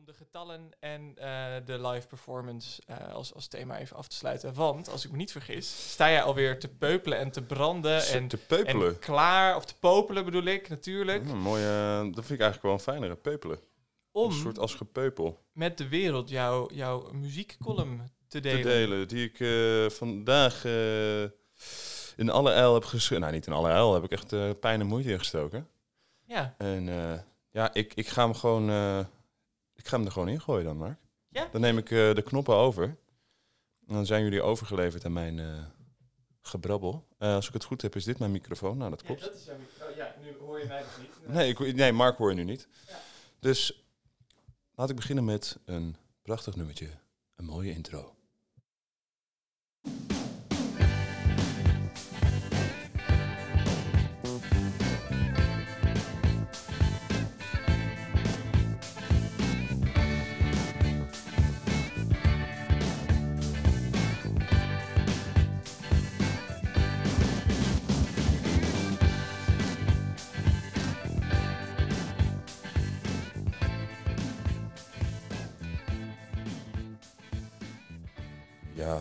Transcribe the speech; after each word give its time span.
om 0.00 0.06
de 0.06 0.14
getallen 0.14 0.70
en 0.78 1.12
eh, 1.16 1.54
de 1.64 1.88
live 1.88 2.06
performance 2.06 2.82
eh, 2.86 3.12
als, 3.12 3.34
als 3.34 3.46
thema 3.46 3.78
even 3.78 3.96
af 3.96 4.08
te 4.08 4.16
sluiten. 4.16 4.54
Want, 4.54 4.88
als 4.88 5.04
ik 5.04 5.10
me 5.10 5.16
niet 5.16 5.32
vergis, 5.32 5.90
sta 5.92 6.10
jij 6.10 6.22
alweer 6.22 6.58
te 6.58 6.68
peupelen 6.68 7.18
en 7.18 7.30
te 7.30 7.42
branden. 7.42 8.02
Zit 8.02 8.14
En, 8.14 8.28
te 8.28 8.36
peupelen. 8.36 8.88
en 8.88 8.98
klaar, 8.98 9.56
of 9.56 9.64
te 9.64 9.74
popelen 9.78 10.24
bedoel 10.24 10.44
ik, 10.44 10.68
natuurlijk. 10.68 11.24
Hm, 11.26 11.36
mooi, 11.36 11.64
eh, 11.64 11.98
dat 11.98 12.14
vind 12.14 12.30
ik 12.30 12.40
eigenlijk 12.40 12.62
wel 12.62 12.72
een 12.72 12.78
fijnere 12.80 13.16
peupelen. 13.16 13.58
Om 14.12 14.30
Een 14.30 14.36
soort 14.36 14.58
als 14.58 14.74
gepeupel 14.74 15.38
met 15.52 15.78
de 15.78 15.88
wereld 15.88 16.28
jouw 16.28 16.70
jouw 16.72 17.10
muziekcolumn 17.12 18.10
te 18.28 18.40
delen. 18.40 18.62
te 18.62 18.68
delen. 18.68 19.08
Die 19.08 19.30
ik 19.32 19.92
vandaag 19.92 20.64
in 22.16 22.30
alle 22.30 22.52
uil 22.52 22.74
heb 22.74 22.84
geschreven. 22.84 23.20
Nou, 23.20 23.32
niet 23.32 23.46
in 23.46 23.52
alle 23.52 23.68
uil, 23.70 23.94
heb 23.94 24.04
ik 24.04 24.10
echt 24.10 24.60
pijn 24.60 24.80
en 24.80 24.86
moeite 24.86 25.10
ingestoken. 25.10 25.68
Ja, 26.26 26.54
En 26.58 26.84
ja, 27.50 27.74
ik, 27.74 27.94
ik 27.94 28.08
ga 28.08 28.22
hem 28.24 28.34
gewoon... 28.34 28.68
ik 29.80 29.88
ga 29.88 29.96
hem 29.96 30.06
er 30.06 30.12
gewoon 30.12 30.28
ingooien 30.28 30.64
dan, 30.64 30.76
Mark. 30.76 30.98
Ja? 31.28 31.48
Dan 31.52 31.60
neem 31.60 31.78
ik 31.78 31.90
eh, 31.90 32.14
de 32.14 32.22
knoppen 32.22 32.54
over. 32.54 32.84
En 33.86 33.94
dan 33.94 34.06
zijn 34.06 34.22
jullie 34.22 34.42
overgeleverd 34.42 35.04
aan 35.04 35.12
mijn 35.12 35.38
eh, 35.38 35.64
gebrabbel. 36.40 37.06
Eh, 37.18 37.34
als 37.34 37.46
ik 37.48 37.52
het 37.52 37.64
goed 37.64 37.82
heb, 37.82 37.96
is 37.96 38.04
dit 38.04 38.18
mijn 38.18 38.30
microfoon. 38.30 38.76
Nou, 38.78 38.90
dat 38.90 39.02
klopt. 39.02 39.20
Ja, 39.20 39.26
dat 39.26 39.36
is 39.36 39.44
jouw 39.44 39.56
micro- 39.58 39.86
oh, 39.90 39.96
ja, 39.96 40.14
nu 40.22 40.36
hoor 40.38 40.58
je 40.60 40.66
mij 40.66 40.80
nog 40.80 40.98
niet. 41.00 41.10
Nee, 41.36 41.48
ik, 41.48 41.74
nee, 41.74 41.92
Mark 41.92 42.16
hoor 42.16 42.30
je 42.30 42.36
nu 42.36 42.44
niet. 42.44 42.68
Ja. 42.88 42.98
Dus 43.38 43.84
laat 44.74 44.90
ik 44.90 44.96
beginnen 44.96 45.24
met 45.24 45.58
een 45.64 45.96
prachtig 46.22 46.56
nummertje. 46.56 46.88
Een 47.36 47.44
mooie 47.44 47.72
intro. 47.72 48.14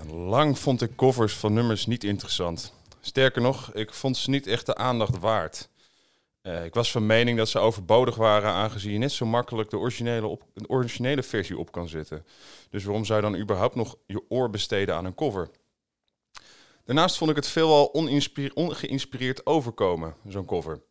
Lang 0.08 0.60
vond 0.60 0.82
ik 0.82 0.96
covers 0.96 1.34
van 1.34 1.54
nummers 1.54 1.86
niet 1.86 2.04
interessant. 2.04 2.74
Sterker 3.02 3.42
nog, 3.42 3.74
ik 3.74 3.94
vond 3.94 4.18
ze 4.18 4.30
niet 4.30 4.48
echt 4.48 4.66
de 4.66 4.76
aandacht 4.76 5.20
waard. 5.20 5.70
Eh, 6.42 6.66
ik 6.66 6.74
was 6.74 6.92
van 6.92 7.06
mening 7.06 7.38
dat 7.38 7.50
ze 7.50 7.60
overbodig 7.60 8.16
waren, 8.16 8.50
aangezien 8.50 8.92
je 8.92 8.98
net 8.98 9.12
zo 9.12 9.26
makkelijk 9.26 9.70
de 9.70 9.78
originele, 9.78 10.28
op, 10.28 10.44
de 10.54 10.70
originele 10.70 11.24
versie 11.24 11.58
op 11.58 11.72
kan 11.72 11.88
zetten. 11.88 12.26
Dus 12.70 12.84
waarom 12.84 13.06
zou 13.06 13.24
je 13.24 13.32
dan 13.32 13.42
überhaupt 13.42 13.76
nog 13.76 13.96
je 14.06 14.24
oor 14.30 14.50
besteden 14.50 14.96
aan 14.96 15.06
een 15.06 15.16
cover? 15.16 15.50
Daarnaast 16.86 17.18
vond 17.18 17.30
ik 17.30 17.36
het 17.36 17.48
veelal 17.48 17.86
ongeïnspireerd 18.54 19.46
overkomen, 19.46 20.16
zo'n 20.28 20.46
cover. 20.46 20.82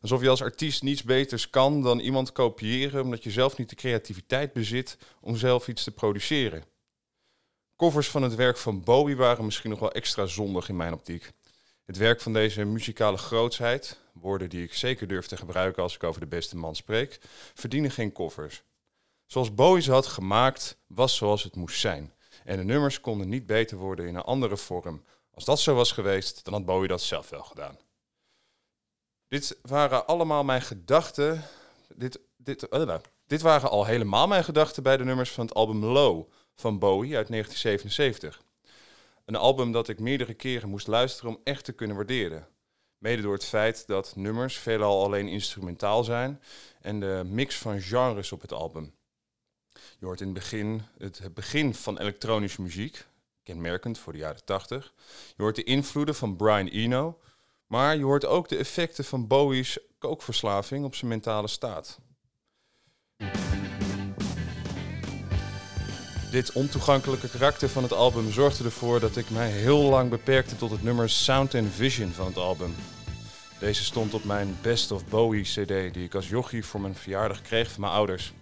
Alsof 0.00 0.22
je 0.22 0.28
als 0.28 0.42
artiest 0.42 0.82
niets 0.82 1.02
beters 1.02 1.50
kan 1.50 1.82
dan 1.82 1.98
iemand 1.98 2.32
kopiëren, 2.32 3.02
omdat 3.02 3.22
je 3.22 3.30
zelf 3.30 3.56
niet 3.56 3.68
de 3.68 3.76
creativiteit 3.76 4.52
bezit 4.52 4.98
om 5.20 5.36
zelf 5.36 5.68
iets 5.68 5.84
te 5.84 5.90
produceren. 5.90 6.64
Covers 7.76 8.08
van 8.08 8.22
het 8.22 8.34
werk 8.34 8.56
van 8.56 8.80
Bowie 8.80 9.16
waren 9.16 9.44
misschien 9.44 9.70
nog 9.70 9.78
wel 9.78 9.92
extra 9.92 10.26
zondig 10.26 10.68
in 10.68 10.76
mijn 10.76 10.92
optiek. 10.92 11.32
Het 11.84 11.96
werk 11.96 12.20
van 12.20 12.32
deze 12.32 12.64
muzikale 12.64 13.16
grootsheid, 13.16 14.00
woorden 14.12 14.48
die 14.48 14.62
ik 14.62 14.74
zeker 14.74 15.06
durf 15.06 15.26
te 15.26 15.36
gebruiken 15.36 15.82
als 15.82 15.94
ik 15.94 16.02
over 16.02 16.20
de 16.20 16.26
beste 16.26 16.56
man 16.56 16.76
spreek, 16.76 17.20
verdienen 17.54 17.90
geen 17.90 18.12
covers. 18.12 18.62
Zoals 19.26 19.54
Bowie 19.54 19.82
ze 19.82 19.92
had 19.92 20.06
gemaakt, 20.06 20.78
was 20.86 21.16
zoals 21.16 21.42
het 21.42 21.56
moest 21.56 21.80
zijn. 21.80 22.14
En 22.44 22.56
de 22.56 22.64
nummers 22.64 23.00
konden 23.00 23.28
niet 23.28 23.46
beter 23.46 23.76
worden 23.76 24.06
in 24.06 24.14
een 24.14 24.22
andere 24.22 24.56
vorm. 24.56 25.04
Als 25.30 25.44
dat 25.44 25.60
zo 25.60 25.74
was 25.74 25.92
geweest, 25.92 26.44
dan 26.44 26.52
had 26.52 26.64
Bowie 26.64 26.88
dat 26.88 27.02
zelf 27.02 27.30
wel 27.30 27.42
gedaan. 27.42 27.78
Dit 29.28 29.58
waren 29.62 30.06
allemaal 30.06 30.44
mijn 30.44 30.62
gedachten. 30.62 31.42
Dit, 31.94 32.20
dit, 32.36 32.68
eh, 32.68 32.96
dit 33.26 33.40
waren 33.40 33.70
al 33.70 33.84
helemaal 33.84 34.26
mijn 34.26 34.44
gedachten 34.44 34.82
bij 34.82 34.96
de 34.96 35.04
nummers 35.04 35.30
van 35.30 35.46
het 35.46 35.54
album 35.54 35.84
Low 35.84 36.28
van 36.54 36.78
Bowie 36.78 37.16
uit 37.16 37.28
1977. 37.28 38.42
Een 39.24 39.36
album 39.36 39.72
dat 39.72 39.88
ik 39.88 40.00
meerdere 40.00 40.34
keren 40.34 40.68
moest 40.68 40.86
luisteren 40.86 41.30
om 41.30 41.40
echt 41.44 41.64
te 41.64 41.72
kunnen 41.72 41.96
waarderen. 41.96 42.48
Mede 42.98 43.22
door 43.22 43.32
het 43.32 43.44
feit 43.44 43.86
dat 43.86 44.16
nummers 44.16 44.58
veelal 44.58 45.04
alleen 45.04 45.28
instrumentaal 45.28 46.04
zijn 46.04 46.42
en 46.80 47.00
de 47.00 47.22
mix 47.26 47.56
van 47.56 47.80
genres 47.80 48.32
op 48.32 48.40
het 48.40 48.52
album. 48.52 48.94
Je 49.98 50.06
hoort 50.06 50.20
in 50.20 50.26
het 50.26 50.34
begin 50.34 50.82
het, 50.98 51.34
begin 51.34 51.74
van 51.74 51.98
elektronische 51.98 52.62
muziek, 52.62 53.06
kenmerkend 53.42 53.98
voor 53.98 54.12
de 54.12 54.18
jaren 54.18 54.44
80. 54.44 54.92
Je 55.36 55.42
hoort 55.42 55.56
de 55.56 55.64
invloeden 55.64 56.14
van 56.14 56.36
Brian 56.36 56.66
Eno, 56.66 57.18
maar 57.66 57.96
je 57.96 58.04
hoort 58.04 58.24
ook 58.24 58.48
de 58.48 58.56
effecten 58.56 59.04
van 59.04 59.26
Bowie's 59.26 59.78
kookverslaving 59.98 60.84
op 60.84 60.94
zijn 60.94 61.10
mentale 61.10 61.48
staat. 61.48 62.00
Dit 66.34 66.52
ontoegankelijke 66.52 67.28
karakter 67.28 67.68
van 67.68 67.82
het 67.82 67.92
album 67.92 68.32
zorgde 68.32 68.64
ervoor 68.64 69.00
dat 69.00 69.16
ik 69.16 69.30
mij 69.30 69.50
heel 69.50 69.82
lang 69.82 70.10
beperkte 70.10 70.56
tot 70.56 70.70
het 70.70 70.82
nummer 70.82 71.10
Sound 71.10 71.54
and 71.54 71.72
Vision 71.74 72.10
van 72.12 72.26
het 72.26 72.36
album. 72.36 72.74
Deze 73.58 73.84
stond 73.84 74.14
op 74.14 74.24
mijn 74.24 74.56
Best 74.62 74.90
of 74.90 75.06
Bowie 75.06 75.42
CD 75.42 75.94
die 75.94 76.04
ik 76.04 76.14
als 76.14 76.28
jochie 76.28 76.64
voor 76.64 76.80
mijn 76.80 76.94
verjaardag 76.94 77.42
kreeg 77.42 77.70
van 77.70 77.80
mijn 77.80 77.92
ouders. 77.92 78.32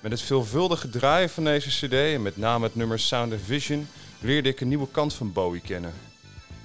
Met 0.00 0.12
het 0.12 0.20
veelvuldige 0.20 0.88
draaien 0.88 1.30
van 1.30 1.44
deze 1.44 1.68
CD 1.68 1.92
en 1.92 2.22
met 2.22 2.36
name 2.36 2.64
het 2.64 2.74
nummer 2.74 2.98
Sound 2.98 3.32
and 3.32 3.42
Vision 3.44 3.88
leerde 4.20 4.48
ik 4.48 4.60
een 4.60 4.68
nieuwe 4.68 4.88
kant 4.90 5.14
van 5.14 5.32
Bowie 5.32 5.60
kennen. 5.60 5.92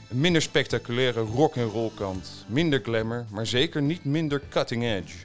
Een 0.10 0.20
minder 0.20 0.42
spectaculaire 0.42 1.22
rock 1.22 1.58
and 1.58 1.72
roll 1.72 1.92
kant, 1.96 2.46
minder 2.48 2.82
glamour, 2.84 3.26
maar 3.30 3.48
zeker 3.48 3.82
niet 3.82 4.06
minder 4.06 4.42
cutting 4.50 4.84
edge. 4.84 5.18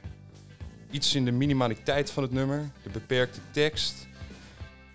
Iets 0.91 1.15
in 1.15 1.25
de 1.25 1.31
minimaliteit 1.31 2.11
van 2.11 2.23
het 2.23 2.31
nummer, 2.31 2.69
de 2.83 2.89
beperkte 2.89 3.39
tekst. 3.51 4.07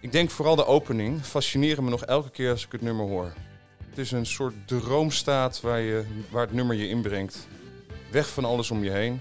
Ik 0.00 0.12
denk 0.12 0.31
vooral 0.31 0.56
de 0.56 0.66
opening 0.66 1.25
fascineren 1.25 1.84
me 1.84 1.91
nog 1.91 2.05
elke 2.05 2.31
keer 2.31 2.50
als 2.50 2.65
ik 2.65 2.72
het 2.72 2.83
nummer 2.83 3.06
hoor. 3.06 3.33
Het 3.88 3.99
is 3.99 4.12
een 4.12 4.27
soort 4.27 4.55
droomstaat 4.66 5.61
waar, 5.61 5.81
je, 5.81 6.05
waar 6.31 6.43
het 6.43 6.53
nummer 6.53 6.77
je 6.77 6.88
inbrengt. 6.88 7.49
Weg 8.11 8.28
van 8.28 8.44
alles 8.44 8.71
om 8.71 8.84
je 8.84 8.91
heen 8.91 9.21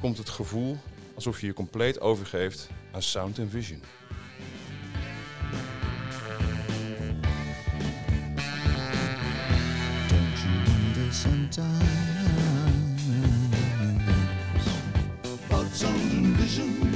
komt 0.00 0.18
het 0.18 0.28
gevoel 0.28 0.76
alsof 1.14 1.40
je 1.40 1.46
je 1.46 1.52
compleet 1.52 2.00
overgeeft 2.00 2.68
aan 2.92 3.02
sound 3.02 3.38
and 3.38 3.50
vision. 3.50 3.82
Vision? 16.36 16.93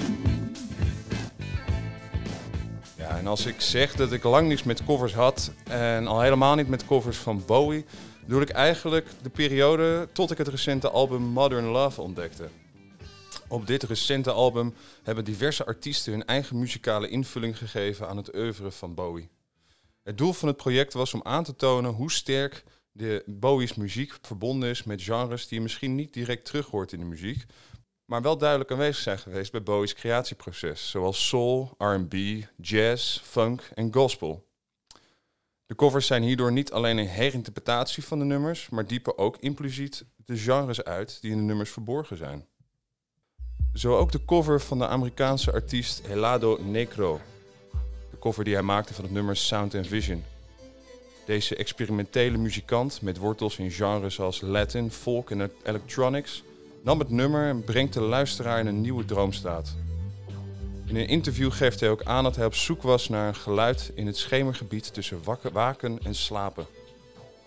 Als 3.29 3.47
ik 3.47 3.61
zeg 3.61 3.95
dat 3.95 4.13
ik 4.13 4.23
lang 4.23 4.49
niets 4.49 4.63
met 4.63 4.85
covers 4.85 5.15
had 5.15 5.53
en 5.65 6.07
al 6.07 6.21
helemaal 6.21 6.55
niet 6.55 6.69
met 6.69 6.85
covers 6.85 7.17
van 7.17 7.45
Bowie, 7.47 7.85
bedoel 8.21 8.41
ik 8.41 8.49
eigenlijk 8.49 9.09
de 9.23 9.31
periode 9.31 10.09
tot 10.13 10.31
ik 10.31 10.39
het 10.39 10.49
recente 10.49 10.91
album 10.91 11.23
Modern 11.23 11.65
Love 11.65 12.01
ontdekte. 12.01 12.49
Op 13.49 13.67
dit 13.67 13.83
recente 13.83 14.31
album 14.31 14.75
hebben 15.03 15.25
diverse 15.25 15.67
artiesten 15.67 16.13
hun 16.13 16.25
eigen 16.25 16.59
muzikale 16.59 17.09
invulling 17.09 17.59
gegeven 17.59 18.09
aan 18.09 18.17
het 18.17 18.35
oeuvre 18.35 18.71
van 18.71 18.95
Bowie. 18.95 19.29
Het 20.03 20.19
doel 20.19 20.33
van 20.33 20.49
het 20.49 20.57
project 20.57 20.93
was 20.93 21.15
om 21.15 21.23
aan 21.23 21.45
te 21.45 21.57
tonen 21.57 21.93
hoe 21.93 22.13
sterk 22.13 22.65
de 22.93 23.23
Bowie's 23.27 23.75
muziek 23.75 24.13
verbonden 24.23 24.69
is 24.69 24.85
met 24.85 25.03
genres 25.03 25.49
die 25.49 25.57
je 25.57 25.63
misschien 25.63 25.95
niet 25.95 26.13
direct 26.13 26.45
terug 26.45 26.67
hoort 26.67 26.93
in 26.93 26.99
de 26.99 27.05
muziek, 27.05 27.45
maar 28.09 28.23
wel 28.23 28.39
duidelijk 28.39 28.71
aanwezig 28.71 29.03
zijn 29.03 29.19
geweest 29.19 29.53
bij 29.53 29.63
Bowie's 29.63 29.95
creatieproces, 29.95 30.91
zoals 30.91 31.29
soul, 31.29 31.75
R&B, 31.79 32.15
jazz, 32.57 33.21
funk 33.21 33.71
en 33.75 33.95
gospel. 33.95 34.47
De 35.67 35.75
covers 35.75 36.07
zijn 36.07 36.23
hierdoor 36.23 36.53
niet 36.53 36.73
alleen 36.73 36.99
een 36.99 37.07
herinterpretatie 37.07 38.05
van 38.05 38.19
de 38.19 38.25
nummers, 38.25 38.69
maar 38.69 38.87
diepen 38.87 39.19
ook 39.19 39.37
impliciet 39.37 40.05
de 40.17 40.37
genres 40.37 40.85
uit 40.85 41.19
die 41.21 41.31
in 41.31 41.37
de 41.37 41.43
nummers 41.43 41.71
verborgen 41.71 42.17
zijn. 42.17 42.47
Zo 43.75 43.97
ook 43.97 44.13
de 44.13 44.25
cover 44.25 44.61
van 44.61 44.79
de 44.79 44.87
Amerikaanse 44.87 45.53
artiest 45.53 46.07
Helado 46.07 46.59
Negro. 46.63 47.21
De 48.11 48.19
cover 48.19 48.45
die 48.45 48.55
hij 48.55 48.63
maakte 48.63 48.95
van 48.95 49.05
het 49.05 49.13
nummer 49.13 49.37
Sound 49.37 49.75
and 49.75 49.87
Vision. 49.87 50.25
Deze 51.27 51.57
experimentele 51.57 52.39
muzikant 52.39 53.03
met 53.03 53.19
wortels 53.19 53.59
in 53.59 53.71
genres 53.71 54.21
als 54.21 54.41
Latin, 54.41 54.91
folk 54.91 55.31
en 55.31 55.53
electronics 55.63 56.43
nam 56.83 56.99
het 56.99 57.11
nummer 57.11 57.49
en 57.49 57.65
brengt 57.65 57.93
de 57.93 58.01
luisteraar 58.01 58.61
in 58.61 58.67
een 58.67 58.81
nieuwe 58.81 59.05
droomstaat. 59.05 59.77
In 60.87 60.97
een 60.97 61.09
interview 61.09 61.53
geeft 61.53 61.81
hij 61.81 61.91
ook 61.91 62.03
aan 62.03 62.25
dat 62.25 62.37
hij 62.37 62.45
op 62.45 62.55
zoek 62.55 62.83
was 62.83 63.09
naar 63.09 63.29
een 63.29 63.35
geluid 63.35 63.93
in 63.95 64.07
het 64.07 64.17
schemergebied 64.17 64.95
tussen 64.95 65.21
waken 65.53 65.99
en 66.03 66.15
slapen. 66.15 66.67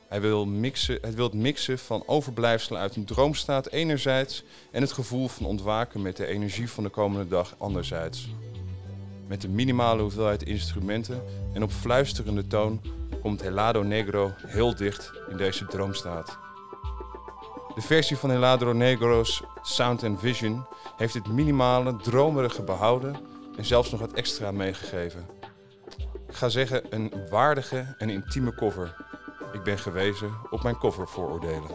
Hij 0.07 0.21
wil, 0.21 0.45
mixen, 0.45 0.97
hij 1.01 1.13
wil 1.13 1.25
het 1.25 1.33
mixen 1.33 1.79
van 1.79 2.03
overblijfselen 2.05 2.81
uit 2.81 2.95
een 2.95 3.05
droomstaat 3.05 3.67
enerzijds 3.67 4.43
en 4.71 4.81
het 4.81 4.91
gevoel 4.91 5.27
van 5.27 5.45
ontwaken 5.45 6.01
met 6.01 6.17
de 6.17 6.25
energie 6.25 6.69
van 6.69 6.83
de 6.83 6.89
komende 6.89 7.27
dag 7.27 7.55
anderzijds. 7.57 8.29
Met 9.27 9.43
een 9.43 9.55
minimale 9.55 10.01
hoeveelheid 10.01 10.43
instrumenten 10.43 11.23
en 11.53 11.63
op 11.63 11.71
fluisterende 11.71 12.47
toon 12.47 12.81
komt 13.21 13.41
Helado 13.41 13.83
Negro 13.83 14.33
heel 14.45 14.75
dicht 14.75 15.11
in 15.29 15.37
deze 15.37 15.65
droomstaat. 15.65 16.37
De 17.75 17.81
versie 17.81 18.17
van 18.17 18.29
Helado 18.29 18.73
Negro's 18.73 19.43
Sound 19.61 20.03
and 20.03 20.19
Vision 20.19 20.65
heeft 20.97 21.13
het 21.13 21.27
minimale, 21.27 21.95
dromerige 21.95 22.63
behouden 22.63 23.15
en 23.57 23.65
zelfs 23.65 23.91
nog 23.91 23.99
wat 23.99 24.11
extra 24.11 24.51
meegegeven. 24.51 25.25
Ik 26.27 26.35
ga 26.35 26.49
zeggen 26.49 26.83
een 26.89 27.13
waardige 27.29 27.95
en 27.97 28.09
intieme 28.09 28.55
cover. 28.55 28.95
Ik 29.51 29.63
ben 29.63 29.79
gewezen 29.79 30.31
op 30.49 30.63
mijn 30.63 30.77
covervooroordelen. 30.77 31.69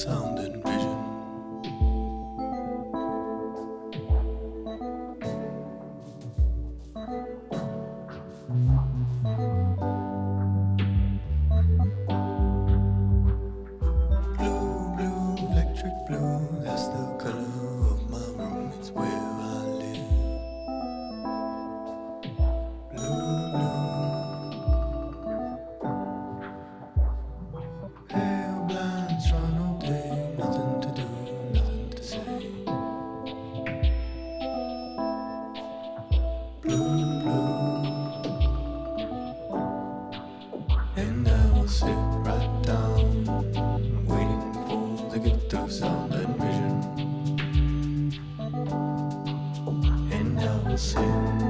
Sound 0.00 0.39
And 50.80 51.49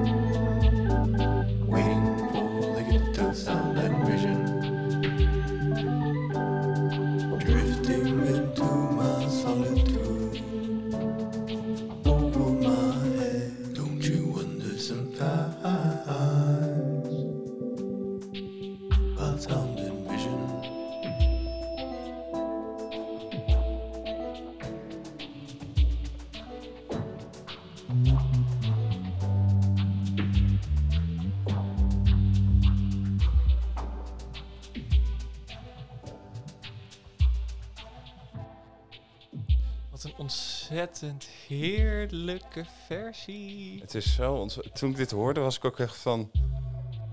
ontzettend 40.74 41.24
heerlijke 41.24 42.64
versie. 42.86 43.80
Het 43.80 43.94
is 43.94 44.14
zo 44.14 44.34
ontz- 44.34 44.58
Toen 44.72 44.90
ik 44.90 44.96
dit 44.96 45.10
hoorde, 45.10 45.40
was 45.40 45.56
ik 45.56 45.64
ook 45.64 45.78
echt 45.78 45.96
van. 45.96 46.30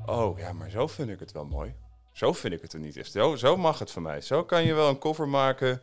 Oh 0.06 0.40
ja, 0.40 0.54
maar 0.54 0.70
zo 0.70 0.88
vind 0.88 1.10
ik 1.10 1.20
het 1.20 1.32
wel 1.32 1.46
mooi. 1.46 1.76
Zo 2.12 2.34
vind 2.34 2.54
ik 2.54 2.62
het 2.62 2.74
er 2.74 2.80
niet. 2.80 3.08
Zo, 3.12 3.36
zo 3.36 3.58
mag 3.58 3.80
het 3.80 3.92
van 3.92 4.02
mij. 4.02 4.22
Zo 4.22 4.44
kan 4.44 4.64
je 4.64 4.74
wel 4.74 4.90
een 4.90 4.98
cover 5.00 5.28
maken 5.28 5.82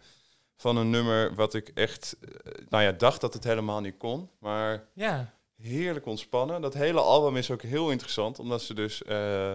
van 0.57 0.77
een 0.77 0.91
nummer 0.91 1.35
wat 1.35 1.55
ik 1.55 1.69
echt. 1.69 2.17
eh, 2.21 2.53
Nou 2.69 2.83
ja, 2.85 2.93
dacht 2.93 3.21
dat 3.21 3.35
het 3.35 3.45
helemaal 3.45 3.81
niet 3.81 3.97
kon. 3.97 4.31
Maar 4.39 4.89
Ja, 4.95 5.35
heerlijk 5.57 6.07
ontspannen. 6.07 6.61
Dat 6.61 6.75
hele 6.75 7.01
album 7.01 7.37
is 7.37 7.51
ook 7.51 7.63
heel 7.63 7.91
interessant, 7.91 8.39
omdat 8.39 8.63
ze 8.63 8.75
dus 8.75 9.03
eh, 9.03 9.53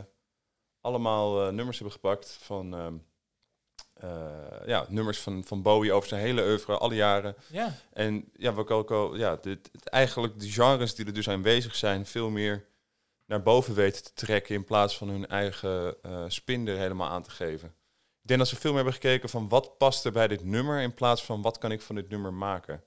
allemaal 0.81 1.45
eh, 1.47 1.53
nummers 1.53 1.77
hebben 1.77 1.95
gepakt 1.95 2.37
van. 2.41 2.73
ehm, 2.73 2.93
eh, 2.93 2.99
ja, 4.65 4.85
nummers 4.89 5.19
van, 5.19 5.43
van 5.43 5.61
Bowie 5.61 5.93
over 5.93 6.09
zijn 6.09 6.21
hele 6.21 6.43
oeuvre, 6.43 6.77
alle 6.77 6.95
jaren. 6.95 7.35
ja, 7.47 7.73
En 7.93 8.29
ja, 8.33 8.53
wat 8.53 8.65
ik 8.65 8.71
ook 8.71 8.91
al, 8.91 9.15
ja, 9.15 9.35
dit, 9.35 9.69
eigenlijk 9.83 10.39
de 10.39 10.51
genres 10.51 10.95
die 10.95 11.05
er 11.05 11.13
dus 11.13 11.29
aanwezig 11.29 11.75
zijn, 11.75 12.05
veel 12.05 12.29
meer 12.29 12.67
naar 13.25 13.41
boven 13.41 13.73
weten 13.73 14.03
te 14.03 14.13
trekken 14.13 14.55
in 14.55 14.63
plaats 14.63 14.97
van 14.97 15.09
hun 15.09 15.27
eigen 15.27 15.95
eh 16.01 16.23
spin 16.27 16.67
er 16.67 16.77
helemaal 16.77 17.09
aan 17.09 17.23
te 17.23 17.31
geven. 17.31 17.67
Ik 18.21 18.27
denk 18.27 18.39
dat 18.39 18.49
ze 18.49 18.55
veel 18.55 18.73
meer 18.73 18.83
hebben 18.83 19.01
gekeken 19.01 19.29
van 19.29 19.47
wat 19.47 19.77
past 19.77 20.05
er 20.05 20.11
bij 20.11 20.27
dit 20.27 20.43
nummer 20.43 20.81
in 20.81 20.93
plaats 20.93 21.23
van 21.23 21.41
wat 21.41 21.57
kan 21.57 21.71
ik 21.71 21.81
van 21.81 21.95
dit 21.95 22.09
nummer 22.09 22.33
maken. 22.33 22.83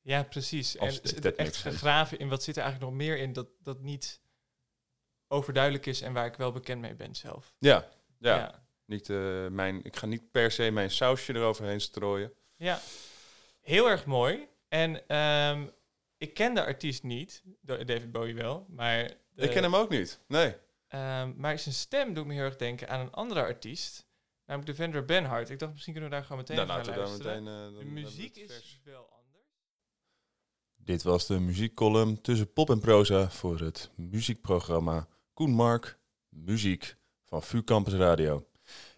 ja, 0.00 0.22
precies. 0.22 0.78
Als 0.78 1.00
En 1.00 1.22
het 1.22 1.34
echt 1.34 1.56
gegraven 1.56 2.18
in 2.18 2.28
wat 2.28 2.42
zit 2.42 2.56
er 2.56 2.62
eigenlijk 2.62 2.92
nog 2.92 3.00
meer 3.00 3.18
in 3.18 3.32
dat, 3.32 3.46
dat 3.62 3.80
niet 3.80 4.20
overduidelijk 5.28 5.86
is 5.86 6.00
en 6.00 6.12
waar 6.12 6.26
ik 6.26 6.34
wel 6.34 6.52
bekend 6.52 6.80
mee 6.80 6.94
ben 6.94 7.14
zelf. 7.14 7.54
Ja, 7.58 7.88
ja. 8.18 8.36
ja. 8.36 8.63
Niet, 8.86 9.10
eh, 9.10 9.46
mijn, 9.48 9.84
ik 9.84 9.96
ga 9.96 10.06
niet 10.06 10.30
per 10.30 10.50
se 10.50 10.70
mijn 10.70 10.90
sausje 10.90 11.34
eroverheen 11.34 11.80
strooien. 11.80 12.32
Ja, 12.56 12.80
heel 13.60 13.88
erg 13.90 14.04
mooi. 14.06 14.48
En 14.68 15.08
ehm, 15.08 15.66
ik 16.16 16.34
ken 16.34 16.54
de 16.54 16.64
artiest 16.64 17.02
niet, 17.02 17.42
David 17.60 18.12
Bowie 18.12 18.34
wel, 18.34 18.66
maar... 18.68 19.08
de- 19.30 19.42
ik 19.42 19.50
ken 19.50 19.62
hem 19.62 19.74
ook 19.76 19.90
niet. 19.90 20.20
Nee. 20.28 20.54
ehm, 20.88 21.32
maar 21.36 21.58
zijn 21.58 21.74
stem 21.74 22.14
doet 22.14 22.26
me 22.26 22.34
heel 22.34 22.42
erg 22.42 22.56
denken 22.56 22.88
aan 22.88 23.00
een 23.00 23.12
andere 23.12 23.40
artiest, 23.42 24.06
namelijk 24.46 24.76
Devendra 24.76 25.02
Benhart. 25.02 25.50
Ik 25.50 25.58
dacht, 25.58 25.72
misschien 25.72 25.92
kunnen 25.92 26.10
we 26.10 26.16
daar 26.16 26.24
gewoon 26.24 26.38
meteen 26.38 26.56
Dan 26.56 26.66
naar 26.66 26.76
luisteren. 26.86 27.42
meteen. 27.42 27.46
eh, 27.48 27.62
dan 27.62 27.78
de 27.78 27.84
muziek 27.84 28.36
is 28.36 28.52
vers. 28.52 28.80
wel 28.84 29.08
anders. 29.10 29.48
Dit 30.74 31.02
was 31.02 31.26
de 31.26 31.38
muziekcolumn 31.40 32.20
tussen 32.20 32.52
pop 32.52 32.70
en 32.70 32.80
proza 32.80 33.30
voor 33.30 33.60
het 33.60 33.90
muziekprogramma 33.96 35.08
Koen 35.32 35.50
Mark 35.50 35.98
Muziek 36.28 36.96
van 37.24 37.42
VU 37.42 37.62
Campus 37.62 37.92
Radio. 37.92 38.46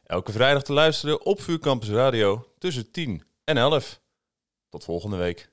Elke 0.07 0.33
vrijdag 0.33 0.63
te 0.63 0.73
luisteren 0.73 1.25
op 1.25 1.41
VU 1.41 1.59
Campus 1.59 1.89
Radio 1.89 2.53
tussen 2.59 2.91
10 2.91 3.23
en 3.45 3.57
11. 3.57 4.01
Tot 4.69 4.85
volgende 4.85 5.17
week. 5.17 5.51